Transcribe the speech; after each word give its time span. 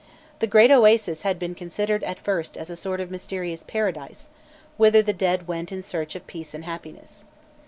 The 0.39 0.47
Great 0.47 0.71
Oasis 0.71 1.21
had 1.21 1.37
been 1.37 1.53
considered 1.53 2.03
at 2.03 2.17
first 2.17 2.57
as 2.57 2.71
a 2.71 2.75
sort 2.75 2.99
of 3.01 3.11
mysterious 3.11 3.61
paradise, 3.63 4.31
whither 4.75 5.03
the 5.03 5.13
dead 5.13 5.47
went 5.47 5.71
in 5.71 5.83
search 5.83 6.15
of 6.15 6.25
peace 6.25 6.55
and 6.55 6.65
happiness. 6.65 7.25